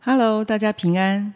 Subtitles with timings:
[0.00, 1.34] Hello，大家平安。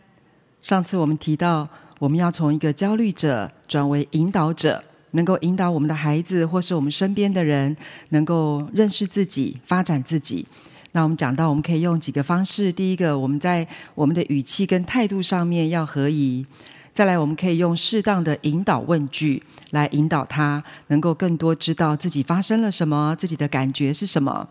[0.60, 1.68] 上次我们提到，
[1.98, 7.76] 我们要从一个焦虑者转为引导者，能够引导我们的孩子或是我们身边的人，
[8.10, 10.46] 能够认识自己、发展自己。
[10.92, 12.72] 那我们讲到，我们可以用几个方式。
[12.72, 16.46] 第一个，我们在我们的语气跟态度上面要合宜；
[16.94, 19.42] 再来，我们可以用适当的引导问句
[19.72, 24.48] 来引导他，能够更多知道自己发生了什么，自己的感觉是什么。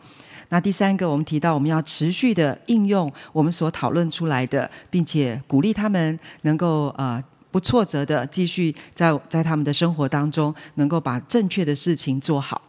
[0.52, 12.62] 那第三个，我们提到我们要持续的应用我们所讨论出来的，并且鼓励他们能够呃不挫折的继续在在他们的生活当中能够把正确的事情做好。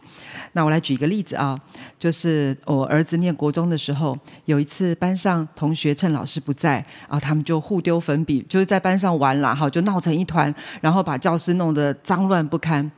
[0.53, 1.59] 那我来举一个例子啊，
[1.99, 12.89] 就是我儿子念国中的时候，有一次班上同学趁老师不在啊，他们就互丢粉笔，就是在班上玩啦，哈，就闹成一团，然后把教室弄得脏乱不堪。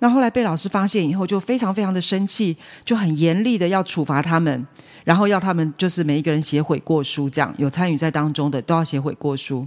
[0.00, 4.66] 那后来被老师发现以后，就非常非常的生气，就很严厉的要处罚他们，
[5.04, 9.66] 然后要他们就是每一个人写悔过书，这样有参与在当中的都要写悔过书。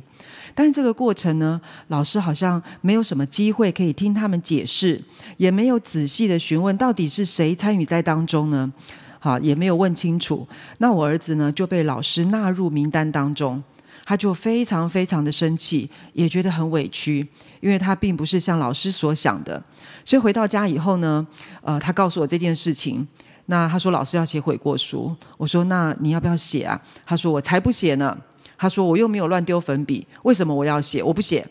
[0.55, 5.01] 但是这个过程呢，老师好像没有什么机会可以听他们解释，
[5.37, 8.71] 也没有仔细的询问到底是谁参与在当中呢？
[9.19, 10.47] 好，也没有问清楚。
[10.79, 13.63] 那我儿子呢就被老师纳入名单当中。
[14.03, 17.27] 他就非常非常的生气，也觉得很委屈，
[17.59, 19.61] 因为他并不是像老师所想的。
[20.05, 21.25] 所以回到家以后呢，
[21.61, 23.07] 呃，他告诉我这件事情。
[23.47, 26.81] 那他说老师要写悔过书，我说那你要不要写啊？
[27.05, 28.17] 他说我才不写呢。
[28.57, 31.03] 他说我又没有乱丢粉笔，为什么我要写？
[31.03, 31.45] 我不写。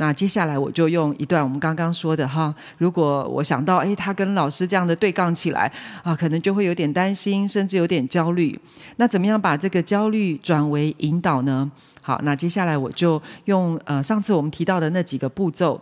[0.00, 5.70] 那接下来我就用一段我们刚刚说的哈，如果我想到诶，他跟老师这样的对杠起来
[6.04, 8.56] 啊，可能就会有点担心，甚至有点焦虑。
[8.96, 11.68] 那怎么样把这个焦虑转为引导呢？
[12.00, 15.80] 好，那接下来我就用呃上次我们提到的那几个步骤，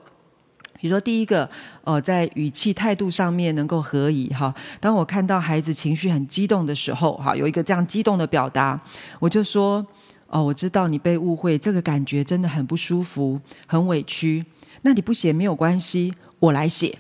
[0.81, 1.47] 比如说第一个，
[1.85, 4.55] 呃，在语气态度上面能够合宜哈。
[4.81, 8.81] 当我看到孩子情绪很激动的时候，哈，有一个这样激动的表达，
[9.19, 9.87] 我就说。
[10.29, 14.45] 哦，我知道你被误会，这个感觉真的很不舒服，很委屈。
[14.83, 16.99] 那你不写没有关系，我来写。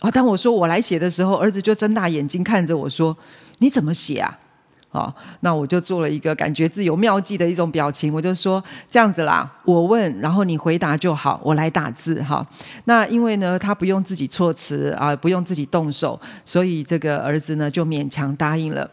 [0.00, 3.16] 哦，当我说我来写的时候，儿子就睁大眼睛看着我说
[3.58, 4.38] ：“你怎么写啊？”
[4.92, 12.46] 哦，那我就做了一个感觉自有妙计的一种表情，我就说这样子啦，我问，然后你回答就好，我来打字哈。
[12.84, 18.90] 那因为呢，他不用自己措辞啊，不用自己动手，所以这个儿子呢就勉强答应了。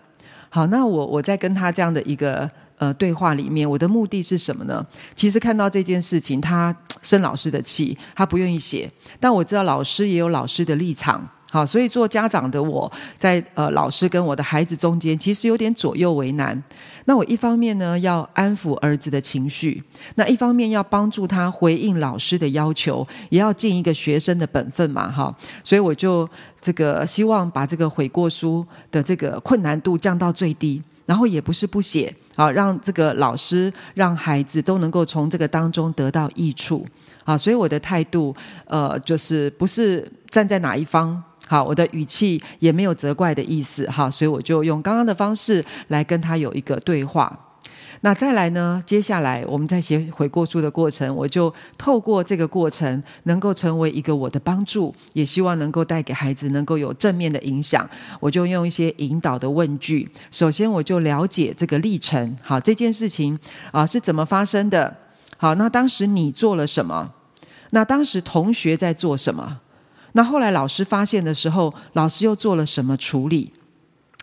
[0.50, 2.50] 好，那我我在跟他这样的一个。
[2.78, 4.86] 呃，对话里面，我的目的是什么呢？
[5.16, 8.92] 其实看到这件事情，他生老师的气，他不愿意写。
[9.20, 16.62] 但我知道老师也有老师的立场，好，所以做家长的我在呃老师跟我的孩子中间，其实有点左右为难。
[17.06, 19.82] 那我一方面呢要安抚儿子的情绪，
[20.16, 25.34] 那一方面要帮助他回应老师的要求，也要尽一个学生的本分嘛，哈。
[25.64, 26.28] 所以我就
[26.60, 30.82] 这个希望把这个悔过书的这个困难度降到最低。
[31.06, 36.86] 然后也不是不写，啊，让这个老师、让孩子都能够从这个当中得到益处，
[37.24, 38.36] 啊，所以我的态度，
[38.66, 47.40] 呃，就是不是站在哪一方，好，我的语气也没有责怪的意思，哈，所以我就用刚刚的方式来跟他有一个对话。
[48.06, 48.80] 那再来呢？
[48.86, 57.90] 接下来我们在写悔过书的过程，我就透过这个过程，能够成为一个我的帮助，也希望能够带给孩子能够有正面的影响。
[58.20, 63.40] 我就用一些引导的问句，首先我就了解这个历程，好，这件事情
[63.72, 64.96] 啊是怎么发生的？
[65.38, 67.12] 好，那当时你做了什么？
[67.72, 69.62] 那当时同学在做什么？
[70.12, 73.52] 那后来老师发现的时候，老师又做了什么处理？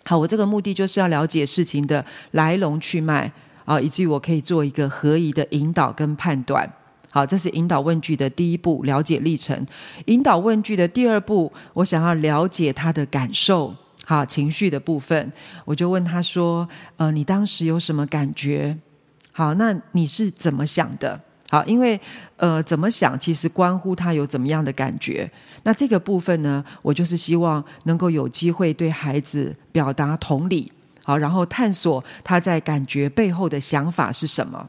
[0.04, 3.32] 好，我这个目的就是要了解事情的来龙去脉。
[3.64, 6.68] 啊，以及我可以做一个合宜的引导跟判断。
[7.10, 9.66] 好，这是引导问句的第一步，了解历程。
[10.06, 13.74] 引导问句的第二步，我想要了解他的感受，
[14.06, 15.30] 好，情绪的部分，
[15.66, 18.74] 我就问他说：“呃，你当时有什么感觉？
[19.30, 21.20] 好，那你是怎么想的？
[21.50, 22.00] 好，因为
[22.36, 25.30] 呃，怎么想其实关乎他有怎么样的感觉。
[25.64, 30.72] 那这个部分呢，我就是希望能够有机会对孩子表达同理。”
[31.04, 34.68] 好，然后探索他在感觉背后的想法是什么。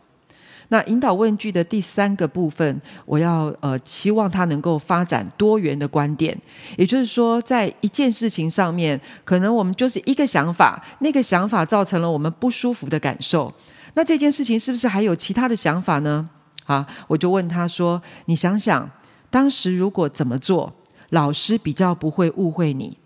[0.69, 6.35] 那引导问句的第三个部分，我要呃希望他能够发展多元的观点。
[6.77, 13.53] 也就是说，在一件事情上面，可能我们就是一个想法，那个想法造成了我们不舒服的感受。
[13.94, 16.27] 那这件事情是不是还有其他的想法呢？
[16.63, 18.89] 好，我就问他说：“你想想，
[19.30, 20.74] 当时如果怎么做，
[21.09, 22.97] 老师比较不会误会你？”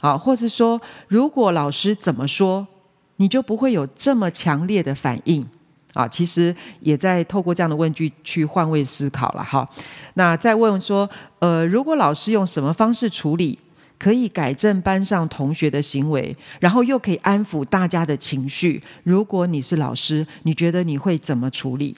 [0.00, 2.66] 好，或者说，如果老师怎么说，
[3.16, 5.44] 你就不会有这么强烈的反应
[5.94, 6.06] 啊。
[6.06, 9.68] 其实也在透过这样的问句去换位思考了哈。
[10.14, 11.08] 那再问说，
[11.40, 13.58] 呃，如果老师用什么方式处理，
[13.98, 18.80] 可以改正班上同学的行为，然后又可以安抚大家的情绪。
[19.02, 21.96] 如果你是老师，你觉得你会怎么处理？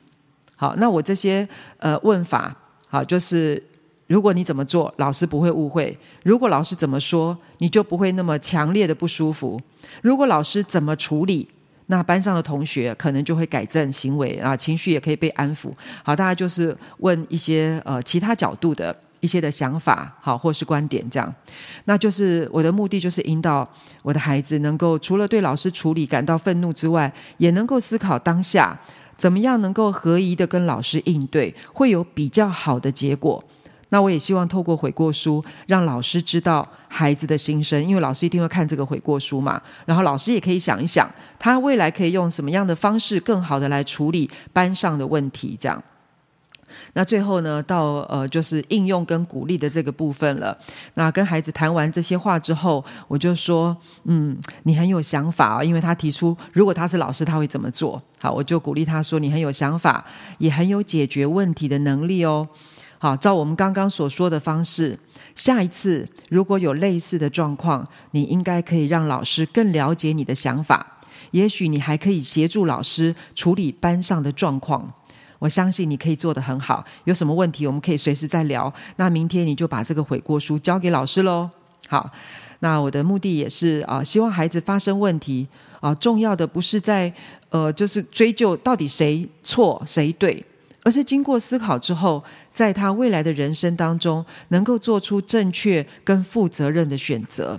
[0.56, 1.46] 好，那我这些
[1.76, 2.56] 呃问法，
[2.88, 3.62] 好，就是
[4.10, 9.60] 如果你怎么做，老师不会误会；如果老师怎么说，你就不会那么强烈的不舒服。
[10.02, 11.48] 如果老师怎么处理，
[11.86, 15.70] 那班上的同学可能就会改正行为啊，情绪也可以被安抚。
[16.02, 21.32] 好，大家就是问一些呃其他角度的一些的想法，好，或是观点这样。
[21.84, 23.68] 那就是我的目的，就是引导
[24.02, 28.76] 我的孩子能够除了对老师处理感到愤怒之外，也能够思考当下
[29.16, 33.44] 怎么样能够合宜的跟老师应对，会有比较好的结果。
[33.90, 39.60] 那我也希望透过悔过书，让老师知道孩子的心声，因为老师一定会看这个悔过书嘛。
[39.84, 45.56] 然后老师也可以想一想，他未来可以用什么样的方式，更好的来处理班上的问题。
[45.60, 45.82] 这样，
[46.92, 50.56] 那最后呢，到呃就是应用跟鼓励的这个部分了。
[50.94, 58.00] 那跟孩子谈完这些话之后，我就说，嗯，你很有想法哦，因为他提出，如果他是老师，他会怎么做？
[58.20, 60.04] 好，我就鼓励他说，你很有想法，
[60.38, 62.48] 也很有解决问题的能力哦。
[63.02, 64.98] 好，照我们刚刚所说的方式，
[65.34, 70.86] 下一次如果有类似的状况，你应该可以让老师更了解你的想法。
[71.30, 74.86] 也许你还可以协助老师处理班上的状况。
[75.38, 76.84] 我相信你可以做得很好。
[77.04, 78.70] 有什么问题，我们可以随时再聊。
[78.96, 81.48] 那明天你就把这个悔过书交给老师喽。
[81.88, 82.10] 好，
[82.58, 85.48] 那我的目的也是啊，希望孩子发生问题
[85.80, 87.10] 啊，重要的不是在
[87.48, 90.44] 呃，就是追究到底谁错谁对。
[90.82, 92.24] 而是经过思考之后，
[92.60, 97.58] 在他未来的人生当中，能够做出正确跟负责任的选择。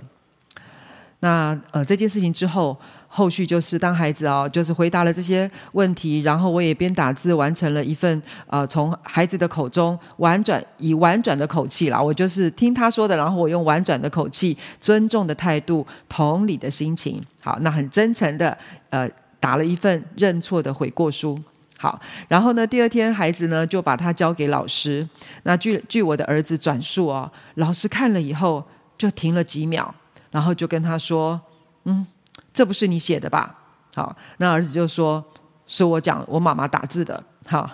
[1.18, 2.78] 那呃，这件事情之后，
[3.08, 18.56] 后续就是当孩子、哦，就是回答了这些问题，然后我也边打字完成了一份呃，从孩子的口中婉转以婉转的口气啦，我就是听他说的，然后我用婉转的口气、尊重的态度、同理的心情，好，那很真诚的
[18.90, 19.10] 呃，
[19.40, 21.36] 打了一份认错的悔过书。
[21.82, 25.04] 好，然后呢，第二天孩子呢就把它交给老师。
[25.42, 28.64] 那据据我的儿子转述哦，老师看了以后
[28.96, 29.92] 就停了几秒，
[30.30, 31.40] 然后就跟他说
[31.82, 32.06] ：“嗯，
[32.54, 33.58] 这不是你写的吧？”
[33.96, 35.24] 好，那儿子就说
[35.66, 37.68] ：“是我讲，我妈妈打字的。”好，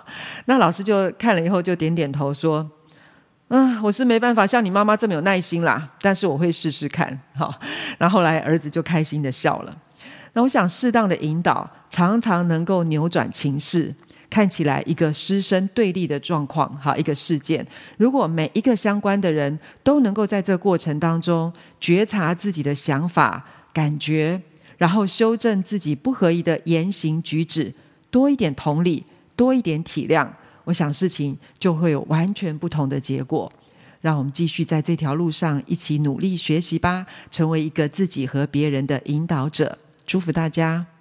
[0.45, 2.67] 那老师就看了以后就点点头说
[3.49, 7.53] ：“嗯，我是没办法像你妈妈这么有耐心啦，但是我会试试看。”好，
[7.99, 9.77] 然后后来儿子就开心的笑了。
[10.33, 13.93] 那我想，适当的引导常常能够扭转情势。
[14.29, 17.65] 看起来一个师生对立的状况，好，一个事件。
[17.97, 23.43] 如果每一个相关的人都能够在这过程当中觉察自己的想法、
[23.73, 24.39] 感觉，
[24.77, 27.73] 然后修正自己不合宜的言行举止，
[28.11, 29.03] 多一点同理，
[29.35, 30.27] 多一点体谅，
[30.65, 33.51] 我想事情就会有完全不同的结果。
[34.01, 39.75] 让我们继续在这条路上一起努力学习吧，成为一个自己和别人的引导者。
[40.09, 40.98] 祝福大家。